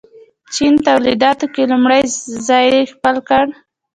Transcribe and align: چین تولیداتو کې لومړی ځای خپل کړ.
چین 0.53 0.73
تولیداتو 0.85 1.45
کې 1.53 1.63
لومړی 1.71 2.01
ځای 2.47 2.67
خپل 2.93 3.15
کړ. 3.29 3.45